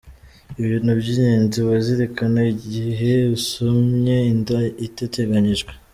Ibintu 0.61 0.91
by’ingezi 1.01 1.59
wazirikana 1.69 2.39
igihe 2.53 3.11
usamye 3.37 4.15
inda 4.31 4.57
itateganyijwe:. 4.87 5.71